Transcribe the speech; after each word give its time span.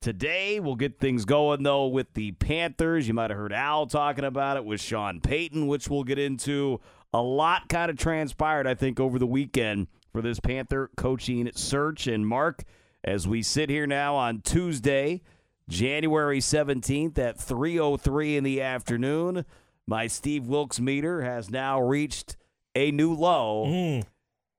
Today, 0.00 0.60
we'll 0.60 0.76
get 0.76 1.00
things 1.00 1.24
going, 1.24 1.64
though, 1.64 1.86
with 1.86 2.12
the 2.12 2.32
Panthers. 2.32 3.08
You 3.08 3.14
might 3.14 3.30
have 3.30 3.38
heard 3.38 3.54
Al 3.54 3.86
talking 3.86 4.24
about 4.24 4.58
it 4.58 4.64
with 4.64 4.80
Sean 4.80 5.20
Payton, 5.20 5.66
which 5.66 5.88
we'll 5.88 6.04
get 6.04 6.18
into 6.18 6.80
a 7.14 7.22
lot 7.22 7.68
kind 7.68 7.90
of 7.90 7.96
transpired, 7.96 8.66
I 8.66 8.74
think, 8.74 8.98
over 8.98 9.20
the 9.20 9.26
weekend 9.26 9.86
for 10.12 10.20
this 10.20 10.40
Panther 10.40 10.90
coaching 10.96 11.48
search. 11.54 12.08
And 12.08 12.26
Mark, 12.26 12.64
as 13.04 13.28
we 13.28 13.40
sit 13.40 13.70
here 13.70 13.86
now 13.86 14.16
on 14.16 14.40
Tuesday, 14.40 15.22
January 15.68 16.40
17th 16.40 17.16
at 17.18 17.38
3:03 17.38 18.36
in 18.36 18.42
the 18.42 18.60
afternoon, 18.60 19.44
my 19.86 20.08
Steve 20.08 20.46
Wilks 20.48 20.80
meter 20.80 21.22
has 21.22 21.50
now 21.50 21.80
reached 21.80 22.36
a 22.74 22.90
new 22.90 23.14
low. 23.14 23.66
Mm. 23.66 24.04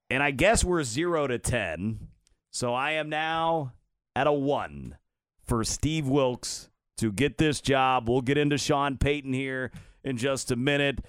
And 0.09 0.23
I 0.23 0.31
guess 0.31 0.63
we're 0.63 0.83
0 0.83 1.27
to 1.27 1.38
10. 1.38 2.07
So 2.51 2.73
I 2.73 2.91
am 2.91 3.09
now 3.09 3.73
at 4.15 4.27
a 4.27 4.31
1 4.31 4.95
for 5.44 5.65
Steve 5.65 6.07
Wilks 6.07 6.69
to 6.97 7.11
get 7.11 7.38
this 7.38 7.59
job. 7.59 8.07
We'll 8.07 8.21
get 8.21 8.38
into 8.38 8.57
Sean 8.57 8.97
Payton 8.97 9.33
here 9.33 9.71
in 10.05 10.15
just 10.15 10.51
a 10.51 10.55
minute. 10.55 11.03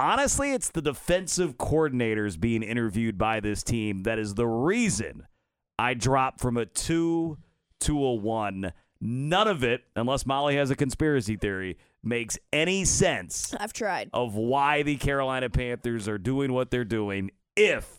Honestly, 0.00 0.52
it's 0.52 0.70
the 0.70 0.80
defensive 0.80 1.58
coordinators 1.58 2.38
being 2.38 2.62
interviewed 2.62 3.18
by 3.18 3.40
this 3.40 3.64
team 3.64 4.04
that 4.04 4.16
is 4.16 4.34
the 4.34 4.46
reason 4.46 5.26
I 5.76 5.94
dropped 5.94 6.40
from 6.40 6.56
a 6.56 6.66
two 6.66 7.38
to 7.80 8.04
a 8.04 8.14
one. 8.14 8.72
None 9.00 9.48
of 9.48 9.64
it, 9.64 9.82
unless 9.96 10.24
Molly 10.24 10.54
has 10.56 10.70
a 10.70 10.76
conspiracy 10.76 11.36
theory, 11.36 11.78
makes 12.02 12.38
any 12.52 12.84
sense 12.84 13.54
I've 13.58 13.72
tried. 13.72 14.10
of 14.12 14.34
why 14.36 14.82
the 14.84 14.96
Carolina 14.96 15.50
Panthers 15.50 16.06
are 16.08 16.18
doing 16.18 16.52
what 16.52 16.70
they're 16.70 16.84
doing 16.84 17.32
if 17.56 17.98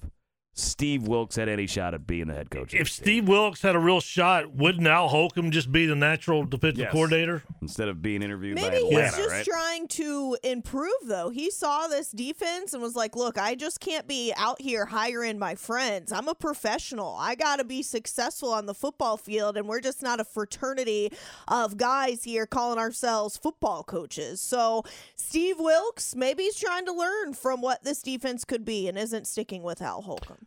Steve 0.59 1.07
Wilks 1.07 1.35
had 1.35 1.49
any 1.49 1.67
shot 1.67 1.93
at 1.93 2.05
being 2.05 2.27
the 2.27 2.33
head 2.33 2.49
coach. 2.49 2.73
If. 2.73 2.89
Steve 2.89 3.27
Wilks 3.27 3.61
had 3.61 3.75
a 3.75 3.79
real 3.79 3.99
shot, 4.01 4.53
wouldn't 4.53 4.85
Al 4.87 5.07
Holcomb 5.07 5.51
just 5.51 5.71
be 5.71 5.85
the 5.85 5.95
natural 5.95 6.43
defensive 6.45 6.79
Yes. 6.79 6.91
coordinator? 6.91 7.43
instead 7.61 7.87
of 7.89 8.01
being 8.01 8.21
interviewed 8.21 8.55
by 8.55 8.63
Maybe 8.69 8.77
Atlanta, 8.77 9.07
he's 9.07 9.15
just 9.17 9.29
right? 9.29 9.45
trying 9.45 9.87
to 9.89 10.37
improve, 10.43 10.91
though. 11.05 11.29
He 11.29 11.51
saw 11.51 11.87
this 11.87 12.09
defense 12.11 12.73
and 12.73 12.81
was 12.81 12.95
like, 12.95 13.15
look, 13.15 13.37
I 13.37 13.55
just 13.55 13.79
can't 13.79 14.07
be 14.07 14.33
out 14.37 14.61
here 14.61 14.85
hiring 14.85 15.37
my 15.39 15.55
friends. 15.55 16.11
I'm 16.11 16.27
a 16.27 16.35
professional. 16.35 17.15
I 17.19 17.35
got 17.35 17.57
to 17.57 17.63
be 17.63 17.81
successful 17.83 18.51
on 18.53 18.65
the 18.65 18.73
football 18.73 19.17
field, 19.17 19.57
and 19.57 19.67
we're 19.67 19.81
just 19.81 20.01
not 20.01 20.19
a 20.19 20.23
fraternity 20.23 21.11
of 21.47 21.77
guys 21.77 22.23
here 22.23 22.45
calling 22.45 22.79
ourselves 22.79 23.37
football 23.37 23.83
coaches. 23.83 24.41
So, 24.41 24.83
Steve 25.15 25.57
Wilks, 25.59 26.15
maybe 26.15 26.43
he's 26.43 26.57
trying 26.59 26.85
to 26.85 26.93
learn 26.93 27.33
from 27.33 27.61
what 27.61 27.83
this 27.83 28.01
defense 28.01 28.43
could 28.45 28.65
be 28.65 28.87
and 28.87 28.97
isn't 28.97 29.27
sticking 29.27 29.63
with 29.63 29.81
Al 29.81 30.01
Holcomb. 30.01 30.45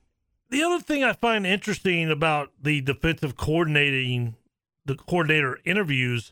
The 0.53 0.63
other 0.63 0.81
thing 0.81 1.03
I 1.03 1.13
find 1.15 1.47
interesting 1.47 2.11
about 2.11 2.51
the 2.63 2.81
defensive 2.83 3.37
coordinating, 3.37 4.37
the 4.85 4.95
coordinator 4.97 5.59
interviews, 5.65 6.31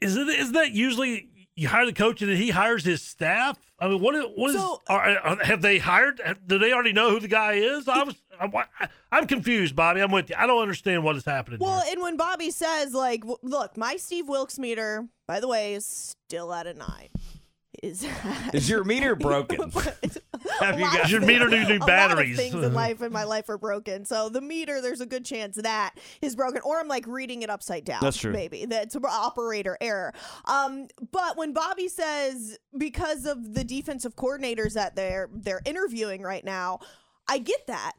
is 0.00 0.16
it 0.16 0.28
is 0.28 0.52
that 0.52 0.72
usually 0.72 1.28
you 1.54 1.68
hire 1.68 1.84
the 1.86 1.92
coach 1.92 2.22
and 2.22 2.30
then 2.30 2.38
he 2.38 2.50
hires 2.50 2.84
his 2.84 3.02
staff. 3.02 3.58
I 3.78 3.88
mean, 3.88 4.00
what 4.00 4.14
is 4.14 4.24
what 4.34 4.50
is 4.50 4.56
So- 4.56 4.80
are, 4.88 5.18
are- 5.18 5.44
have 5.44 5.60
they 5.60 5.78
hired? 5.78 6.20
Do 6.46 6.58
they 6.58 6.72
already 6.72 6.92
know 6.92 7.10
who 7.10 7.20
the 7.20 7.28
guy 7.28 7.54
is? 7.54 7.86
I 7.86 8.02
was 8.04 8.14
I'm, 8.40 8.52
I'm 9.12 9.26
confused, 9.26 9.74
Bobby. 9.76 10.00
I'm 10.00 10.10
with 10.12 10.30
you. 10.30 10.36
I 10.38 10.46
don't 10.46 10.62
understand 10.62 11.02
what 11.04 11.16
is 11.16 11.24
happening. 11.24 11.58
Well, 11.60 11.80
here. 11.82 11.92
and 11.94 12.02
when 12.02 12.16
Bobby 12.16 12.50
says, 12.50 12.94
like, 12.94 13.24
look, 13.42 13.76
my 13.76 13.96
Steve 13.96 14.28
Wilks 14.28 14.58
meter, 14.58 15.06
by 15.26 15.40
the 15.40 15.48
way, 15.48 15.74
is 15.74 16.14
still 16.28 16.52
at 16.54 16.66
a 16.66 16.74
nine. 16.74 17.08
Is 17.82 18.06
Is 18.54 18.70
your 18.70 18.84
meter 18.84 19.14
broken? 19.16 19.70
Have 20.64 20.78
you 20.78 20.84
A 20.84 20.86
lot 20.86 20.96
got- 20.96 21.10
Your 21.10 21.20
meter 21.20 21.48
need 21.48 21.68
new 21.68 21.74
a 21.76 21.78
lot 21.78 21.80
of 21.82 21.86
batteries. 21.86 22.36
things 22.36 22.54
in 22.54 22.74
life 22.74 23.02
in 23.02 23.12
my 23.12 23.24
life 23.24 23.48
are 23.48 23.58
broken. 23.58 24.04
So 24.04 24.28
the 24.28 24.40
meter, 24.40 24.80
there's 24.80 25.00
a 25.00 25.06
good 25.06 25.24
chance 25.24 25.56
that 25.56 25.94
is 26.22 26.34
broken, 26.36 26.60
or 26.64 26.78
I'm 26.78 26.88
like 26.88 27.06
reading 27.06 27.42
it 27.42 27.50
upside 27.50 27.84
down. 27.84 28.00
That's 28.02 28.16
true. 28.16 28.32
Maybe 28.32 28.64
that's 28.66 28.94
an 28.94 29.02
operator 29.08 29.76
error. 29.80 30.12
Um, 30.46 30.88
but 31.12 31.36
when 31.36 31.52
Bobby 31.52 31.88
says 31.88 32.58
because 32.76 33.26
of 33.26 33.54
the 33.54 33.64
defensive 33.64 34.16
coordinators 34.16 34.74
that 34.74 34.96
they're 34.96 35.28
they're 35.32 35.62
interviewing 35.64 36.22
right 36.22 36.44
now, 36.44 36.80
I 37.28 37.38
get 37.38 37.66
that. 37.66 37.92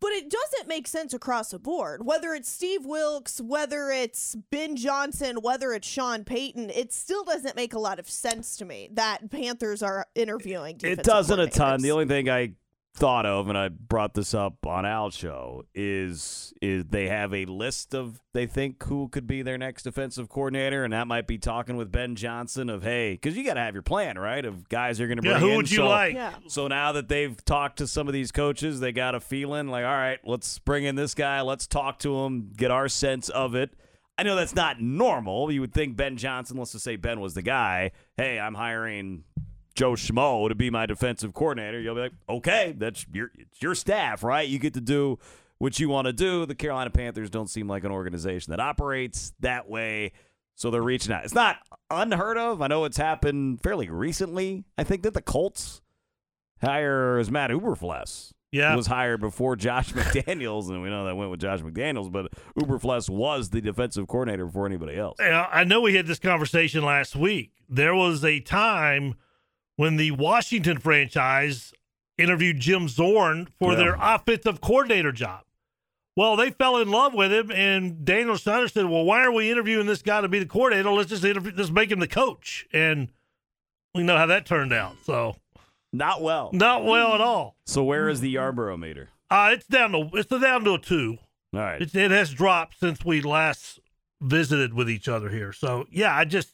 But 0.00 0.12
it 0.12 0.30
doesn't 0.30 0.68
make 0.68 0.86
sense 0.86 1.12
across 1.12 1.50
the 1.50 1.58
board. 1.58 2.04
Whether 2.04 2.32
it's 2.34 2.48
Steve 2.48 2.84
Wilks, 2.84 3.40
whether 3.40 3.90
it's 3.90 4.36
Ben 4.50 4.76
Johnson, 4.76 5.38
whether 5.42 5.72
it's 5.72 5.88
Sean 5.88 6.24
Payton, 6.24 6.70
it 6.70 6.92
still 6.92 7.24
doesn't 7.24 7.56
make 7.56 7.72
a 7.72 7.78
lot 7.78 7.98
of 7.98 8.08
sense 8.08 8.56
to 8.58 8.64
me 8.64 8.88
that 8.92 9.30
Panthers 9.30 9.82
are 9.82 10.06
interviewing. 10.14 10.78
It 10.82 11.02
doesn't 11.02 11.40
a 11.40 11.48
ton. 11.48 11.82
The 11.82 11.90
only 11.90 12.06
thing 12.06 12.28
I 12.28 12.52
thought 12.94 13.26
of, 13.26 13.48
and 13.48 13.56
I 13.56 13.68
brought 13.68 14.14
this 14.14 14.34
up 14.34 14.66
on 14.66 14.84
Al's 14.84 15.14
show, 15.14 15.64
is 15.74 16.52
is 16.60 16.84
they 16.86 17.06
have 17.08 17.32
a 17.32 17.44
list 17.44 17.94
of 17.94 18.20
they 18.34 18.46
think 18.46 18.82
who 18.84 19.08
could 19.08 19.26
be 19.26 19.42
their 19.42 19.56
next 19.56 19.84
defensive 19.84 20.28
coordinator, 20.28 20.82
and 20.82 20.92
that 20.92 21.06
might 21.06 21.26
be 21.28 21.38
talking 21.38 21.76
with 21.76 21.92
Ben 21.92 22.16
Johnson 22.16 22.68
of 22.68 22.82
hey, 22.82 23.12
because 23.12 23.36
you 23.36 23.44
got 23.44 23.54
to 23.54 23.60
have 23.60 23.74
your 23.74 23.82
plan 23.82 24.18
right 24.18 24.44
of 24.44 24.68
guys 24.68 24.98
you're 24.98 25.06
going 25.08 25.16
to 25.18 25.22
bring 25.22 25.36
in. 25.36 25.40
Yeah, 25.40 25.46
who 25.46 25.50
in. 25.50 25.56
would 25.58 25.70
you 25.70 25.76
So- 25.78 25.88
like? 25.88 26.14
Yeah. 26.14 26.34
So 26.48 26.66
now 26.66 26.92
that 26.92 27.08
they've 27.08 27.36
talked 27.44 27.78
to 27.78 27.86
some 27.86 28.08
of 28.08 28.14
these 28.14 28.32
coaches, 28.32 28.80
they 28.80 28.90
got 28.92 29.14
a 29.14 29.20
feeling 29.20 29.68
like, 29.68 29.84
all 29.84 29.90
right, 29.92 30.18
let's 30.24 30.58
bring 30.58 30.84
in 30.84 30.96
this 30.96 31.14
guy. 31.14 31.40
Let's 31.42 31.66
talk 31.68 32.00
to 32.00 32.18
him, 32.24 32.50
get 32.56 32.70
our 32.72 32.88
sense 32.88 33.28
of 33.28 33.54
it. 33.54 33.70
I 34.20 34.24
know 34.24 34.34
that's 34.34 34.56
not 34.56 34.80
normal. 34.80 35.52
You 35.52 35.60
would 35.60 35.72
think 35.72 35.94
Ben 35.96 36.16
Johnson, 36.16 36.56
let's 36.56 36.72
just 36.72 36.82
say 36.84 36.96
Ben 36.96 37.20
was 37.20 37.34
the 37.34 37.42
guy. 37.42 37.92
Hey, 38.16 38.40
I'm 38.40 38.54
hiring 38.54 39.22
Joe 39.78 39.92
Schmo 39.92 40.48
to 40.48 40.56
be 40.56 40.70
my 40.70 40.86
defensive 40.86 41.32
coordinator. 41.34 41.80
You'll 41.80 41.94
be 41.94 42.00
like, 42.02 42.12
okay, 42.28 42.74
that's 42.76 43.06
your 43.12 43.30
it's 43.38 43.62
your 43.62 43.76
staff, 43.76 44.24
right? 44.24 44.48
You 44.48 44.58
get 44.58 44.74
to 44.74 44.80
do 44.80 45.20
what 45.58 45.78
you 45.78 45.88
want 45.88 46.06
to 46.06 46.12
do. 46.12 46.46
The 46.46 46.56
Carolina 46.56 46.90
Panthers 46.90 47.30
don't 47.30 47.48
seem 47.48 47.68
like 47.68 47.84
an 47.84 47.92
organization 47.92 48.50
that 48.50 48.58
operates 48.60 49.32
that 49.40 49.70
way. 49.70 50.12
So 50.56 50.72
they're 50.72 50.82
reaching 50.82 51.12
out. 51.12 51.24
It's 51.24 51.34
not 51.34 51.58
unheard 51.90 52.36
of. 52.38 52.60
I 52.60 52.66
know 52.66 52.84
it's 52.86 52.96
happened 52.96 53.62
fairly 53.62 53.88
recently. 53.88 54.64
I 54.76 54.82
think 54.82 55.04
that 55.04 55.14
the 55.14 55.22
Colts 55.22 55.80
hire 56.60 57.18
as 57.18 57.30
Matt 57.30 57.50
Eberflus 57.50 58.32
Yeah. 58.50 58.74
was 58.74 58.88
hired 58.88 59.20
before 59.20 59.54
Josh 59.54 59.92
McDaniels, 59.94 60.68
and 60.70 60.82
we 60.82 60.90
know 60.90 61.04
that 61.04 61.16
went 61.16 61.30
with 61.30 61.38
Josh 61.40 61.60
McDaniels, 61.60 62.10
but 62.10 62.32
Eberflus 62.58 63.08
was 63.08 63.50
the 63.50 63.60
defensive 63.60 64.08
coordinator 64.08 64.46
before 64.46 64.66
anybody 64.66 64.96
else. 64.96 65.16
Yeah, 65.20 65.46
I 65.52 65.62
know 65.62 65.80
we 65.80 65.94
had 65.94 66.08
this 66.08 66.18
conversation 66.18 66.82
last 66.84 67.14
week. 67.14 67.52
There 67.68 67.94
was 67.94 68.24
a 68.24 68.40
time 68.40 69.14
when 69.78 69.96
the 69.96 70.10
Washington 70.10 70.76
franchise 70.78 71.72
interviewed 72.18 72.58
Jim 72.58 72.88
Zorn 72.88 73.46
for 73.60 73.70
Yeah. 73.72 73.76
their 73.78 73.96
offensive 74.00 74.60
coordinator 74.60 75.12
job. 75.12 75.42
Well, 76.16 76.34
they 76.34 76.50
fell 76.50 76.78
in 76.78 76.90
love 76.90 77.14
with 77.14 77.32
him, 77.32 77.52
and 77.52 78.04
Daniel 78.04 78.36
Snyder 78.36 78.66
said, 78.66 78.86
"Well, 78.86 79.04
why 79.04 79.22
are 79.22 79.30
we 79.30 79.48
interviewing 79.52 79.86
this 79.86 80.02
guy 80.02 80.20
to 80.20 80.26
be 80.26 80.40
the 80.40 80.46
coordinator? 80.46 80.90
Let's 80.90 81.10
just 81.10 81.24
interview, 81.24 81.52
let's 81.54 81.70
make 81.70 81.92
him 81.92 82.00
the 82.00 82.08
coach." 82.08 82.66
And 82.72 83.12
we 83.94 84.02
know 84.02 84.16
how 84.16 84.26
that 84.26 84.44
turned 84.44 84.72
out. 84.72 84.96
So 85.04 85.36
Not 85.92 86.20
well. 86.22 86.50
not 86.52 86.84
well 86.84 87.14
at 87.14 87.20
all. 87.20 87.54
So 87.66 87.84
where 87.84 88.08
is 88.08 88.20
the 88.20 88.30
Yarborough 88.30 88.76
meter? 88.76 89.10
Uh, 89.30 89.50
it's 89.52 89.66
down 89.68 89.92
to 89.92 90.10
it's 90.14 90.28
down 90.28 90.64
to 90.64 90.74
a 90.74 90.78
two. 90.80 91.18
All 91.54 91.60
right. 91.60 91.80
It, 91.80 91.94
it 91.94 92.10
has 92.10 92.34
dropped 92.34 92.80
since 92.80 93.04
we 93.04 93.20
last 93.20 93.78
visited 94.20 94.74
with 94.74 94.90
each 94.90 95.06
other 95.06 95.28
here. 95.28 95.52
So 95.52 95.86
yeah, 95.88 96.16
I 96.16 96.24
just 96.24 96.48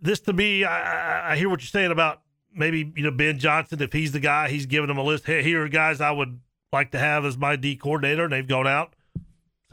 this 0.00 0.18
to 0.22 0.32
me, 0.32 0.64
I, 0.64 1.28
I- 1.28 1.32
I 1.32 1.36
hear 1.36 1.48
what 1.48 1.60
you're 1.60 1.68
saying 1.68 1.92
about 1.92 2.22
maybe 2.54 2.92
you 2.96 3.02
know 3.02 3.10
Ben 3.10 3.38
Johnson. 3.38 3.82
If 3.82 3.92
he's 3.92 4.12
the 4.12 4.20
guy, 4.20 4.48
he's 4.48 4.66
giving 4.66 4.88
them 4.88 4.98
a 4.98 5.02
list. 5.02 5.26
Hey, 5.26 5.42
here 5.42 5.64
are 5.64 5.68
guys 5.68 6.00
I 6.00 6.10
would 6.10 6.40
like 6.72 6.90
to 6.92 6.98
have 6.98 7.24
as 7.24 7.36
my 7.36 7.56
D 7.56 7.76
coordinator, 7.76 8.24
and 8.24 8.32
they've 8.32 8.46
gone 8.46 8.66
out 8.66 8.94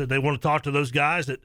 said 0.02 0.10
they 0.10 0.20
want 0.20 0.42
to 0.42 0.46
talk 0.46 0.64
to 0.64 0.72
those 0.72 0.92
guys. 0.92 1.28
That, 1.28 1.42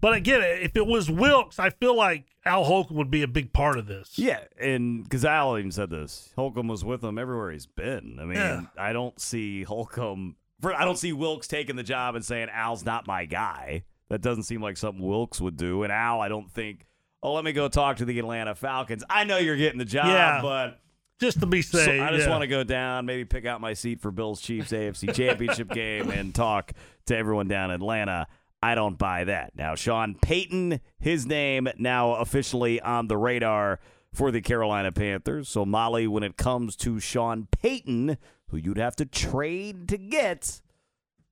but 0.00 0.14
again, 0.14 0.42
if 0.42 0.76
it 0.76 0.86
was 0.86 1.10
Wilks, 1.10 1.58
I 1.58 1.70
feel 1.70 1.96
like 1.96 2.26
Al 2.44 2.64
Holcomb 2.64 2.96
would 2.96 3.10
be 3.10 3.22
a 3.22 3.28
big 3.28 3.52
part 3.52 3.78
of 3.78 3.86
this. 3.86 4.18
Yeah, 4.18 4.40
and 4.58 5.04
because 5.04 5.24
Al 5.24 5.56
even 5.58 5.70
said 5.70 5.90
this, 5.90 6.30
Holcomb 6.36 6.68
was 6.68 6.84
with 6.84 7.02
him 7.02 7.18
everywhere 7.18 7.50
he's 7.52 7.66
been. 7.66 8.18
I 8.20 8.24
mean, 8.24 8.36
Yeah. 8.36 8.62
I 8.78 8.92
don't 8.92 9.18
see 9.20 9.62
Holcomb. 9.62 10.36
For, 10.60 10.74
I 10.74 10.84
don't 10.84 10.98
see 10.98 11.12
Wilks 11.12 11.48
taking 11.48 11.76
the 11.76 11.82
job 11.82 12.14
and 12.14 12.24
saying 12.24 12.48
Al's 12.52 12.84
not 12.84 13.06
my 13.06 13.24
guy. 13.24 13.84
That 14.10 14.20
doesn't 14.20 14.42
seem 14.42 14.60
like 14.60 14.76
something 14.76 15.02
Wilks 15.02 15.40
would 15.40 15.56
do. 15.56 15.84
And 15.84 15.92
Al, 15.92 16.20
I 16.20 16.28
don't 16.28 16.50
think. 16.50 16.86
Oh, 17.22 17.34
let 17.34 17.44
me 17.44 17.52
go 17.52 17.68
talk 17.68 17.98
to 17.98 18.04
the 18.04 18.18
Atlanta 18.18 18.54
Falcons. 18.54 19.04
I 19.10 19.24
know 19.24 19.36
you're 19.38 19.56
getting 19.56 19.78
the 19.78 19.84
job, 19.84 20.06
Yeah. 20.06 20.40
but 20.42 20.80
just 21.20 21.40
to 21.40 21.46
be 21.46 21.60
So 21.62 21.78
safe. 21.78 22.00
I 22.00 22.10
just 22.12 22.24
yeah. 22.24 22.30
want 22.30 22.42
to 22.42 22.46
go 22.48 22.64
down, 22.64 23.04
maybe 23.04 23.24
pick 23.26 23.44
out 23.44 23.60
my 23.60 23.74
seat 23.74 24.00
for 24.00 24.10
Bills 24.10 24.40
Chiefs 24.40 24.72
AFC 24.72 25.14
Championship 25.14 25.68
game 25.68 26.10
and 26.10 26.34
talk 26.34 26.72
to 27.06 27.16
everyone 27.16 27.46
down 27.46 27.70
in 27.70 27.76
Atlanta. 27.76 28.26
I 28.62 28.74
don't 28.74 28.96
buy 28.98 29.24
that. 29.24 29.52
Now, 29.56 29.74
Sean 29.74 30.14
Payton, 30.14 30.80
his 30.98 31.26
name 31.26 31.68
now 31.78 32.12
officially 32.14 32.80
on 32.80 33.08
the 33.08 33.16
radar 33.16 33.80
for 34.12 34.30
the 34.30 34.40
Carolina 34.40 34.92
Panthers. 34.92 35.48
So, 35.48 35.64
Molly, 35.64 36.06
when 36.06 36.22
it 36.22 36.36
comes 36.36 36.74
to 36.76 37.00
Sean 37.00 37.48
Payton, 37.50 38.16
who 38.48 38.56
you'd 38.56 38.76
have 38.78 38.96
to 38.96 39.06
trade 39.06 39.88
to 39.88 39.96
get, 39.98 40.60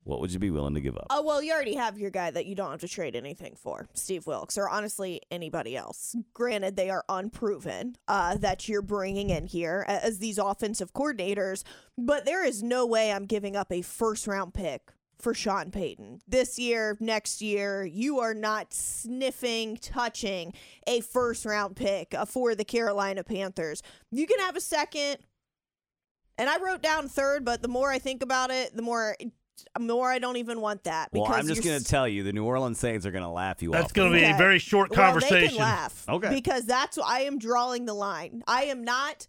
what 0.09 0.21
would 0.21 0.33
you 0.33 0.39
be 0.39 0.51
willing 0.51 0.75
to 0.75 0.81
give 0.81 0.97
up? 0.97 1.07
Oh 1.11 1.23
well, 1.23 1.43
you 1.43 1.53
already 1.53 1.75
have 1.75 1.99
your 1.99 2.11
guy 2.11 2.31
that 2.31 2.47
you 2.47 2.55
don't 2.55 2.71
have 2.71 2.81
to 2.81 2.89
trade 2.89 3.15
anything 3.15 3.55
for, 3.55 3.87
Steve 3.93 4.27
Wilks, 4.27 4.57
or 4.57 4.69
honestly 4.69 5.21
anybody 5.31 5.77
else. 5.77 6.17
Granted, 6.33 6.77
they 6.77 6.89
are 6.89 7.05
unproven 7.11 7.97
uh, 8.09 8.39
that 8.39 8.69
you're 8.69 8.81
bringing 8.81 9.29
in 9.29 9.47
here 9.47 9.85
as 9.87 10.19
these 10.19 10.39
offensive 10.39 10.95
coordinators, 10.95 11.63
but 11.99 12.25
there 12.25 12.43
is 12.43 12.63
no 12.63 12.87
way 12.87 13.13
I'm 13.13 13.27
giving 13.27 13.55
up 13.55 13.71
a 13.71 13.83
first 13.83 14.27
round 14.27 14.55
pick 14.55 14.93
for 15.19 15.35
Sean 15.35 15.71
Payton 15.71 16.21
this 16.27 16.59
year, 16.59 16.97
next 17.01 17.43
year. 17.43 17.85
You 17.85 18.21
are 18.21 18.35
not 18.35 18.73
sniffing, 18.73 19.77
touching 19.77 20.55
a 20.87 21.01
first 21.01 21.45
round 21.45 21.77
pick 21.77 22.15
uh, 22.15 22.25
for 22.25 22.55
the 22.55 22.65
Carolina 22.65 23.25
Panthers. 23.25 23.83
You 24.11 24.27
can 24.27 24.39
have 24.39 24.57
a 24.57 24.61
second. 24.63 25.19
And 26.39 26.49
I 26.49 26.59
wrote 26.63 26.83
down 26.83 27.09
third, 27.09 27.45
but 27.45 27.63
the 27.63 27.69
more 27.69 27.91
I 27.91 27.99
think 27.99 28.23
about 28.23 28.51
it, 28.51 28.75
the 28.75 28.81
more 28.81 29.17
more 29.79 30.11
I 30.11 30.19
don't 30.19 30.37
even 30.37 30.61
want 30.61 30.85
that. 30.85 31.11
Well, 31.13 31.27
I'm 31.27 31.47
just 31.47 31.65
going 31.65 31.79
to 31.79 31.85
tell 31.85 32.07
you, 32.09 32.23
the 32.23 32.33
New 32.33 32.45
Orleans 32.45 32.79
Saints 32.79 33.07
are 33.07 33.11
going 33.11 33.25
to 33.25 33.31
laugh 33.31 33.63
you. 33.63 33.71
That's 33.71 33.93
going 33.93 34.13
to 34.13 34.19
be 34.19 34.25
a 34.25 34.37
very 34.37 34.59
short 34.59 34.91
Well, 34.91 34.97
they 34.97 35.03
conversation. 35.21 35.49
can 35.51 35.59
laugh. 35.59 36.05
Okay. 36.09 36.31
Because 36.31 36.65
that's 36.65 36.99
I 36.99 37.21
am 37.21 37.39
drawing 37.39 37.85
the 37.85 37.95
line. 37.95 38.43
I 38.47 38.65
am 38.65 38.85
not 38.85 39.27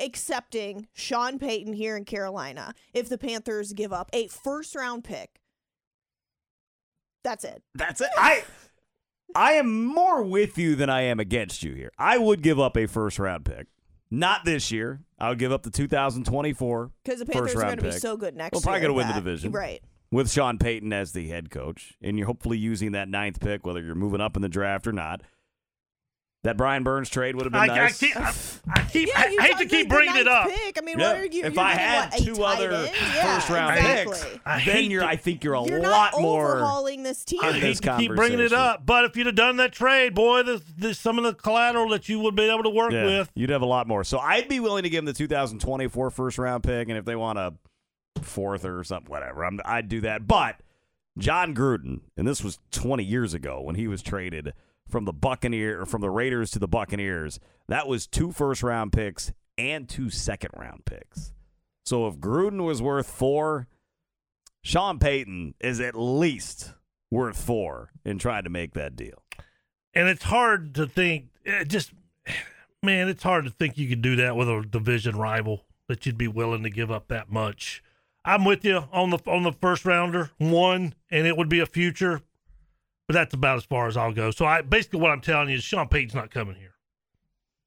accepting 0.00 0.88
Sean 0.94 1.38
Payton 1.38 1.72
here 1.72 1.96
in 1.96 2.04
Carolina 2.04 2.74
if 2.92 3.08
the 3.08 3.18
Panthers 3.18 3.72
give 3.72 3.92
up 3.92 4.10
a 4.12 4.28
first 4.28 4.74
round 4.74 5.04
pick. 5.04 5.40
That's 7.24 7.44
it. 7.44 7.62
That's 7.74 8.00
it. 8.00 8.08
I 8.16 8.42
I 9.34 9.52
am 9.52 9.84
more 9.84 10.22
with 10.22 10.58
you 10.58 10.74
than 10.74 10.90
I 10.90 11.02
am 11.02 11.20
against 11.20 11.62
you 11.62 11.74
here. 11.74 11.90
I 11.98 12.18
would 12.18 12.42
give 12.42 12.58
up 12.60 12.76
a 12.76 12.86
first 12.86 13.18
round 13.18 13.44
pick. 13.44 13.68
Not 14.14 14.44
this 14.44 14.70
year. 14.70 15.00
I 15.18 15.30
would 15.30 15.38
give 15.38 15.52
up 15.52 15.62
the 15.62 15.70
2024 15.70 16.90
Because 17.02 17.18
the 17.20 17.24
First 17.24 17.34
Panthers 17.34 17.54
are 17.56 17.62
going 17.64 17.76
to 17.78 17.82
be 17.82 17.92
so 17.92 18.16
good 18.18 18.36
next 18.36 18.52
Well, 18.52 18.60
year. 18.60 18.64
probably 18.64 18.80
gonna 18.82 18.92
win 18.92 19.08
the 19.08 19.14
division. 19.14 19.52
Right. 19.52 19.82
with 20.10 20.30
Sean 20.30 20.58
Payton 20.58 20.92
as 20.92 21.12
the 21.12 21.26
head 21.28 21.50
coach, 21.50 21.94
and 22.02 22.18
you're 22.18 22.26
hopefully 22.26 22.58
using 22.58 22.92
that 22.92 23.08
ninth 23.08 23.40
pick, 23.40 23.64
whether 23.66 23.80
you're 23.80 23.94
moving 23.94 24.20
up 24.20 24.36
in 24.36 24.42
the 24.42 24.48
draft 24.50 24.86
or 24.86 24.92
not. 24.92 25.22
That 26.44 26.56
Brian 26.56 26.82
Burns 26.82 27.08
trade 27.08 27.36
would 27.36 27.44
have 27.44 27.52
been 27.52 27.60
I, 27.62 27.66
nice. 27.68 28.02
I 28.02 28.06
keep, 28.06 28.16
I, 28.16 28.32
I 28.74 28.82
keep, 28.92 29.08
Yeah, 29.08 29.14
I, 29.16 29.36
I 29.38 29.46
hate 29.46 29.58
to 29.58 29.66
keep 29.66 29.88
bringing 29.88 30.16
it 30.16 30.26
up. 30.26 30.48
Pick. 30.50 30.76
I 30.76 30.80
mean, 30.84 30.98
Yeah. 30.98 31.12
what 31.12 31.20
are 31.20 31.26
you? 31.26 31.44
if 31.44 31.54
you're 31.54 31.62
I 31.62 31.74
getting, 31.76 31.86
had 31.86 32.10
what, 32.10 32.20
a 32.20 32.24
two 32.24 32.42
other 32.42 32.70
end? 32.72 32.90
Yeah, 33.14 33.34
first 33.36 33.48
round 33.48 33.76
exactly. 33.76 34.12
picks, 34.32 34.38
I 34.44 34.54
then 34.56 34.60
hate 34.74 34.90
you're. 34.90 35.02
to- 35.02 35.06
I 35.08 35.16
think 35.16 35.44
you're 35.44 35.54
a 35.54 35.64
You're 35.64 35.78
lot 35.80 36.12
not 36.14 36.20
more. 36.20 36.56
overhauling 36.56 37.04
this 37.04 37.24
team. 37.24 37.40
I 37.44 37.48
in 37.50 37.54
hate 37.54 37.60
this 37.60 37.80
to 37.80 37.96
keep 37.96 38.14
bringing 38.16 38.40
it 38.40 38.52
up, 38.52 38.84
but 38.84 39.04
if 39.04 39.16
you'd 39.16 39.26
have 39.26 39.36
done 39.36 39.56
that 39.58 39.70
trade, 39.72 40.16
boy, 40.16 40.42
the, 40.42 40.60
the, 40.76 40.94
some 40.94 41.16
of 41.16 41.22
the 41.22 41.32
collateral 41.34 41.88
that 41.90 42.08
you 42.08 42.18
would 42.18 42.34
be 42.34 42.50
able 42.50 42.64
to 42.64 42.70
work 42.70 42.90
Yeah, 42.90 43.04
with. 43.04 43.30
you'd 43.36 43.50
have 43.50 43.62
a 43.62 43.66
lot 43.66 43.86
more. 43.86 44.02
So 44.02 44.18
I'd 44.18 44.48
be 44.48 44.58
willing 44.58 44.82
to 44.82 44.90
give 44.90 44.98
them 45.04 45.12
the 45.12 45.12
2024 45.16 46.10
first 46.10 46.38
round 46.38 46.64
pick, 46.64 46.88
and 46.88 46.98
if 46.98 47.04
they 47.04 47.14
want 47.14 47.38
a 47.38 47.54
fourth 48.20 48.64
or 48.64 48.82
something, 48.82 49.10
whatever, 49.10 49.44
I'm, 49.44 49.60
I'd 49.64 49.88
do 49.88 50.00
that. 50.00 50.26
But 50.26 50.56
Jon 51.18 51.54
Gruden, 51.54 52.00
and 52.16 52.26
this 52.26 52.42
was 52.42 52.58
20 52.72 53.04
years 53.04 53.32
ago 53.32 53.60
when 53.60 53.76
he 53.76 53.86
was 53.86 54.02
traded 54.02 54.54
from 54.92 55.06
the 55.06 55.12
Buccaneer 55.12 55.84
from 55.86 56.02
the 56.02 56.10
Raiders 56.10 56.50
to 56.52 56.58
the 56.58 56.68
Buccaneers. 56.68 57.40
That 57.68 57.88
was 57.88 58.06
two 58.06 58.30
first 58.30 58.62
round 58.62 58.92
picks 58.92 59.32
and 59.58 59.88
two 59.88 60.10
second 60.10 60.50
round 60.56 60.84
picks. 60.84 61.32
So 61.84 62.06
if 62.06 62.18
Gruden 62.18 62.64
was 62.64 62.80
worth 62.80 63.08
four, 63.08 63.66
Sean 64.62 64.98
Payton 64.98 65.54
is 65.60 65.80
at 65.80 65.96
least 65.96 66.74
worth 67.10 67.42
four 67.42 67.90
in 68.04 68.18
trying 68.18 68.44
to 68.44 68.50
make 68.50 68.74
that 68.74 68.94
deal. 68.94 69.22
And 69.94 70.08
it's 70.08 70.24
hard 70.24 70.74
to 70.76 70.86
think, 70.86 71.30
eh, 71.44 71.64
just, 71.64 71.92
man, 72.82 73.08
it's 73.08 73.22
hard 73.22 73.44
to 73.44 73.50
think 73.50 73.76
you 73.76 73.88
could 73.88 74.02
do 74.02 74.16
that 74.16 74.36
with 74.36 74.48
a 74.48 74.64
division 74.68 75.16
rival 75.16 75.64
that 75.88 76.06
you'd 76.06 76.18
be 76.18 76.28
willing 76.28 76.62
to 76.62 76.70
give 76.70 76.90
up 76.90 77.08
that 77.08 77.30
much. 77.30 77.82
I'm 78.24 78.44
with 78.44 78.64
you 78.64 78.84
on 78.92 79.10
the 79.10 79.18
on 79.26 79.42
the 79.42 79.52
first 79.52 79.84
rounder 79.84 80.30
one, 80.38 80.94
and 81.10 81.26
it 81.26 81.36
would 81.36 81.48
be 81.48 81.58
a 81.58 81.66
future, 81.66 82.20
but 83.12 83.18
that's 83.18 83.34
about 83.34 83.58
as 83.58 83.64
far 83.64 83.88
as 83.88 83.96
I'll 83.96 84.12
go. 84.12 84.30
So 84.30 84.46
I 84.46 84.62
basically 84.62 85.00
what 85.00 85.10
I'm 85.10 85.20
telling 85.20 85.50
you 85.50 85.56
is 85.56 85.62
Sean 85.62 85.86
Payton's 85.88 86.14
not 86.14 86.30
coming 86.30 86.56
here 86.56 86.74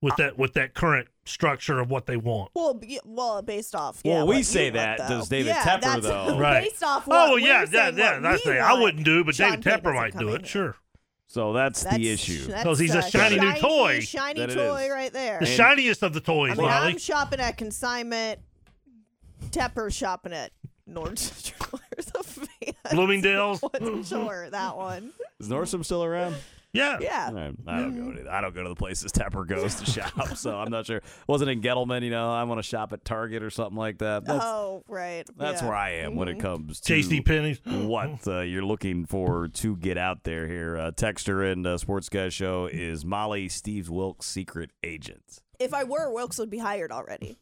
with 0.01 0.15
that 0.17 0.37
with 0.37 0.53
that 0.53 0.73
current 0.73 1.07
structure 1.25 1.79
of 1.79 1.89
what 1.91 2.07
they 2.07 2.17
want. 2.17 2.51
Well, 2.55 2.73
b- 2.73 2.99
well, 3.05 3.41
based 3.41 3.75
off. 3.75 4.01
Well, 4.03 4.17
yeah, 4.19 4.23
we 4.23 4.41
say 4.43 4.71
that. 4.71 4.99
want. 4.99 5.09
Does 5.09 5.29
David 5.29 5.49
yeah, 5.49 5.61
Tepper, 5.63 5.81
that's 5.81 6.07
though? 6.07 6.37
Right. 6.39 6.63
Based 6.63 6.83
off. 6.83 7.03
Oh, 7.07 7.09
what 7.09 7.29
Oh 7.29 7.33
we're 7.33 7.39
yeah, 7.39 7.59
yeah, 7.59 7.65
saying, 7.65 7.97
yeah. 7.97 8.15
what 8.19 8.25
I 8.25 8.37
say 8.37 8.59
I 8.59 8.73
wouldn't 8.73 9.05
do, 9.05 9.23
but 9.23 9.35
Sean 9.35 9.51
David 9.59 9.63
Payton 9.63 9.81
Tepper 9.81 9.95
might 9.95 10.17
do 10.17 10.29
it. 10.29 10.41
here. 10.41 10.47
Sure. 10.47 10.75
So 11.27 11.53
that's, 11.53 11.83
That's- 11.83 11.99
the 11.99 12.09
issue. 12.09 12.47
Because 12.47 12.79
he's 12.79 12.93
a 12.95 12.99
a 12.99 13.09
shiny 13.09 13.39
new 13.39 13.53
toy. 13.55 13.99
Shiny 13.99 14.45
That 14.45 14.51
toy 14.55 14.87
right 14.91 15.11
there. 15.11 15.39
The 15.39 15.45
shiniest 15.47 16.03
of 16.03 16.13
the 16.13 16.21
toys, 16.21 16.51
I 16.51 16.55
mean, 16.55 16.65
Molly. 16.69 16.91
I'm 16.91 16.97
shopping 16.97 17.39
at 17.39 17.57
consignment. 17.57 18.39
Tepper's 19.49 19.95
shopping 19.95 20.33
at 20.33 20.51
Nordstrom's. 20.89 22.11
Bloomingdale's. 22.91 23.61
Wasn't 23.61 24.05
sure 24.07 24.49
that 24.49 24.77
one. 24.77 25.11
Is 25.39 25.49
Nordstrom 25.49 25.83
still 25.83 26.03
around? 26.03 26.35
Yeah. 26.75 26.97
Yeah. 26.99 27.31
I 27.33 27.51
I 27.67 27.79
don't 27.79 27.95
go 27.95 28.21
to 28.21 28.29
I 28.29 28.41
don't 28.41 28.53
go 28.53 28.63
to 28.63 28.69
the 28.69 28.75
places 28.75 29.11
Tepper 29.11 29.47
goes 29.47 29.75
to 29.75 29.85
shop, 29.91 30.35
so 30.35 30.57
I'm 30.57 30.69
not 30.69 30.85
sure. 30.85 31.01
Wasn't 31.27 31.49
in 31.49 31.61
Gettleman, 31.61 32.03
you 32.03 32.09
know. 32.09 32.31
I 32.31 32.43
want 32.43 32.59
to 32.59 32.63
shop 32.63 32.91
at 32.93 33.05
Target 33.05 33.43
or 33.43 33.49
something 33.49 33.77
like 33.77 33.99
that. 33.99 34.25
That's 34.25 34.43
oh, 34.43 34.83
right. 34.87 35.25
that's 35.37 35.61
yeah. 35.61 35.67
where 35.67 35.77
I 35.77 35.91
am 35.91 36.15
when 36.15 36.27
it 36.27 36.39
comes 36.39 36.81
to 36.81 36.93
Tasty 36.93 37.21
pennies. 37.21 37.61
what 37.65 38.27
uh, 38.27 38.41
you're 38.41 38.65
looking 38.65 39.05
for 39.05 39.47
to 39.47 39.77
get 39.77 39.97
out 39.97 40.23
there 40.23 40.47
here. 40.47 40.77
Uh, 40.77 40.91
Texter 40.91 41.49
and 41.49 41.65
uh, 41.65 41.77
Sports 41.77 42.09
Guy 42.09 42.29
Show 42.29 42.65
is 42.71 43.05
Molly 43.05 43.47
Steve 43.47 43.89
Wilks' 43.89 44.25
secret 44.27 44.71
agent. 44.83 45.39
If 45.59 45.73
I 45.73 45.85
were, 45.85 46.11
Wilks 46.11 46.37
would 46.37 46.49
be 46.49 46.57
hired 46.57 46.91
already. 46.91 47.39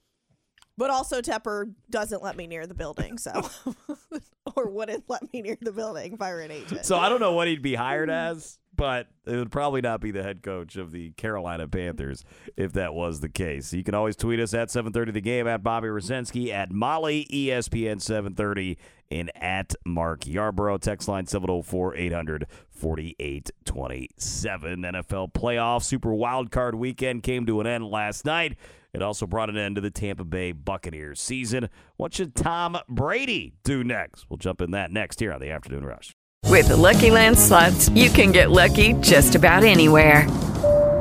But 0.78 0.90
also, 0.90 1.22
Tepper 1.22 1.74
doesn't 1.90 2.24
let 2.24 2.36
me 2.36 2.48
near 2.48 2.66
the 2.66 2.74
building, 2.74 3.18
so 3.18 3.32
or 4.56 4.70
wouldn't 4.70 5.06
let 5.08 5.32
me 5.34 5.42
near 5.42 5.58
the 5.62 5.72
building 5.72 6.14
if 6.14 6.22
I 6.22 6.32
were 6.32 6.42
an 6.42 6.52
agent. 6.52 6.86
So 6.86 6.98
I 6.98 7.10
don't 7.10 7.20
know 7.20 7.34
what 7.34 7.48
he'd 7.48 7.62
be 7.62 7.76
hired 7.84 8.10
as, 8.10 8.60
but 8.76 9.08
it 9.26 9.36
would 9.36 9.52
probably 9.52 9.82
not 9.82 10.02
be 10.02 10.12
the 10.12 10.24
head 10.24 10.42
coach 10.42 10.76
of 10.76 10.92
the 10.92 11.12
Carolina 11.12 11.68
Panthers 11.68 12.24
if 12.58 12.74
that 12.74 12.94
was 12.94 13.20
the 13.20 13.30
case. 13.30 13.74
You 13.74 13.84
can 13.84 13.96
always 13.96 14.16
tweet 14.16 14.40
us 14.40 14.54
at 14.54 14.70
7:30 14.70 15.14
the 15.14 15.22
game 15.22 15.48
at 15.48 15.64
Bobby 15.64 15.88
Rosinski 15.88 16.52
at 16.52 16.72
Molly 16.72 17.28
ESPN 17.32 18.02
730 18.02 18.78
and 19.12 19.32
at 19.36 19.76
Mark 19.86 20.26
Yarborough. 20.26 20.80
Text 20.80 21.08
line 21.08 21.28
704 21.28 21.96
800 21.96 22.48
4827. 22.70 24.82
NFL 24.82 25.34
playoff 25.34 25.84
Super 25.84 26.14
Wild 26.14 26.52
Card 26.52 26.76
weekend 26.76 27.24
came 27.24 27.46
to 27.46 27.62
an 27.62 27.68
end 27.68 27.86
last 27.86 28.26
night. 28.26 28.58
It 28.94 29.02
also 29.02 29.26
brought 29.26 29.50
an 29.50 29.58
end 29.58 29.76
to 29.76 29.82
the 29.82 29.90
Tampa 29.90 30.24
Bay 30.24 30.52
Buccaneers 30.52 31.20
season. 31.20 31.70
What 31.98 32.14
should 32.14 32.36
Tom 32.36 32.78
Brady 32.88 33.54
do 33.64 33.84
next? 33.84 34.26
We'll 34.30 34.38
jump 34.38 34.62
in 34.62 34.72
that 34.72 34.92
next 34.92 35.20
here 35.20 35.34
on 35.34 35.42
the 35.42 35.50
Afternoon 35.50 35.86
Rush. 35.86 36.12
With 36.48 36.68
the 36.68 36.78
Lucky 36.78 37.10
Land 37.10 37.40
slots, 37.40 37.90
you 37.90 38.12
can 38.12 38.32
get 38.32 38.52
lucky 38.52 38.94
just 39.02 39.34
about 39.34 39.64
anywhere. 39.64 40.30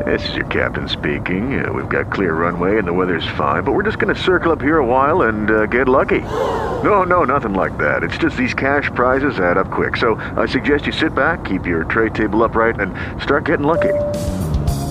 This 0.06 0.26
is 0.30 0.34
your 0.36 0.46
captain 0.46 0.88
speaking. 0.88 1.64
Uh, 1.64 1.70
we've 1.70 1.88
got 1.88 2.10
clear 2.10 2.32
runway 2.32 2.78
and 2.78 2.88
the 2.88 2.92
weather's 2.92 3.26
fine, 3.36 3.62
but 3.62 3.72
we're 3.72 3.82
just 3.82 3.98
going 3.98 4.14
to 4.14 4.20
circle 4.20 4.52
up 4.52 4.62
here 4.62 4.78
a 4.78 4.86
while 4.86 5.22
and 5.22 5.50
uh, 5.50 5.66
get 5.66 5.86
lucky. 5.86 6.20
No, 6.20 7.02
no, 7.02 7.24
nothing 7.24 7.52
like 7.52 7.76
that. 7.76 8.02
It's 8.02 8.16
just 8.16 8.36
these 8.36 8.54
cash 8.54 8.90
prizes 8.94 9.38
add 9.38 9.58
up 9.58 9.70
quick. 9.70 9.98
So 9.98 10.14
I 10.36 10.46
suggest 10.46 10.86
you 10.86 10.92
sit 10.92 11.14
back, 11.14 11.44
keep 11.44 11.66
your 11.66 11.84
tray 11.84 12.08
table 12.08 12.42
upright, 12.42 12.80
and 12.80 12.90
start 13.22 13.44
getting 13.44 13.66
lucky. 13.66 13.92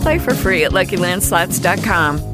Play 0.03 0.19
for 0.19 0.35
free 0.35 0.65
at 0.65 0.71
LuckyLandSlots.com. 0.71 2.30